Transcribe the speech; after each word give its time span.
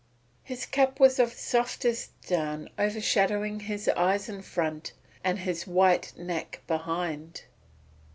His 0.41 0.65
cap 0.65 0.99
was 0.99 1.19
of 1.19 1.31
softest 1.31 2.19
down 2.27 2.69
overshadowing 2.79 3.59
his 3.59 3.87
eyes 3.89 4.29
in 4.29 4.41
front 4.41 4.93
and 5.23 5.37
his 5.37 5.67
white 5.67 6.17
neck 6.17 6.63
behind. 6.65 7.43